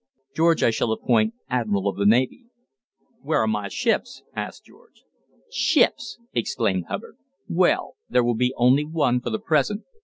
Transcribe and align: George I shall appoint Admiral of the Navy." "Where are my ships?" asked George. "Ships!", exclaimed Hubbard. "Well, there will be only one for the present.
George 0.35 0.63
I 0.63 0.71
shall 0.71 0.91
appoint 0.91 1.35
Admiral 1.47 1.87
of 1.87 1.95
the 1.95 2.07
Navy." 2.07 2.45
"Where 3.21 3.39
are 3.43 3.47
my 3.47 3.67
ships?" 3.69 4.23
asked 4.35 4.65
George. 4.65 5.03
"Ships!", 5.51 6.17
exclaimed 6.33 6.85
Hubbard. 6.89 7.17
"Well, 7.47 7.97
there 8.09 8.23
will 8.23 8.33
be 8.33 8.51
only 8.57 8.83
one 8.83 9.21
for 9.21 9.29
the 9.29 9.37
present. 9.37 9.83